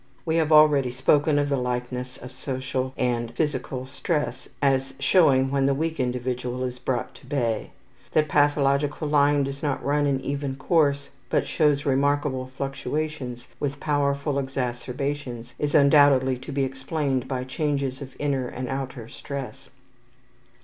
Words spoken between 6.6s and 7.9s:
is brought to bay.